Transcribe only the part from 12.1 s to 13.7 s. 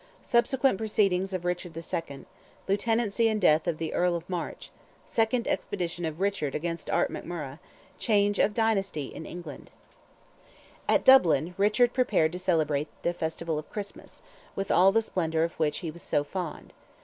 to celebrate the festival of